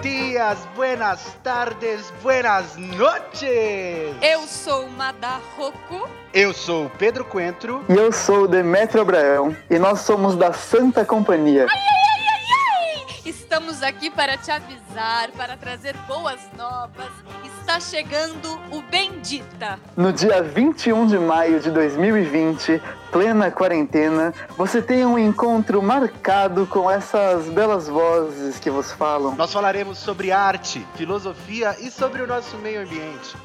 [0.00, 4.14] dias, buenas tardes, buenas noches!
[4.22, 6.08] Eu sou Madá Rocco.
[6.32, 7.84] Eu sou o Pedro Coentro.
[7.88, 9.56] E eu sou o Demetrio Abraão.
[9.68, 11.66] E nós somos da Santa Companhia.
[11.68, 13.20] Ai, ai, ai, ai, ai!
[13.24, 17.10] Estamos aqui para te avisar, para trazer boas novas.
[17.68, 19.78] Está chegando o Bendita.
[19.94, 22.80] No dia 21 de maio de 2020,
[23.12, 29.36] plena quarentena, você tem um encontro marcado com essas belas vozes que vos falam.
[29.36, 33.36] Nós falaremos sobre arte, filosofia e sobre o nosso meio ambiente.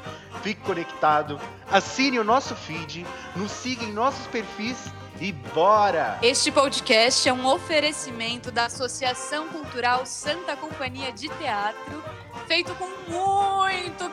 [0.42, 1.38] Fique conectado,
[1.70, 3.06] assine o nosso feed,
[3.36, 4.86] nos siga em nossos perfis
[5.20, 6.18] e bora!
[6.22, 12.02] Este podcast é um oferecimento da Associação Cultural Santa Companhia de Teatro,
[12.46, 13.63] feito com muito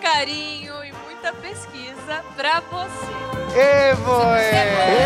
[0.01, 3.91] carinho e muita pesquisa para você.
[3.91, 4.49] Evoé!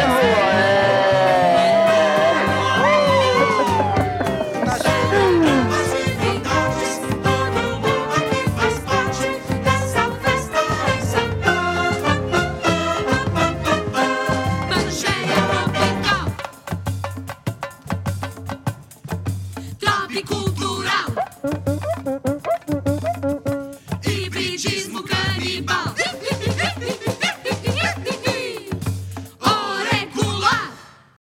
[0.02, 0.65] Evoé!